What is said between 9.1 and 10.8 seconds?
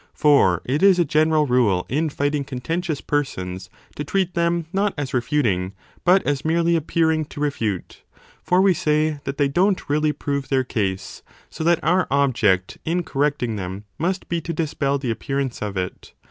that they don t really prove their